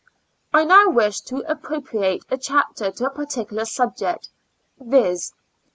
I 0.51 0.65
now 0.65 0.89
wish 0.89 1.21
to 1.25 1.43
appropriate 1.47 2.25
a 2.31 2.35
chapter 2.35 2.89
to 2.89 3.05
a 3.05 3.11
particular 3.11 3.65
subject, 3.65 4.29
viz. 4.79 5.31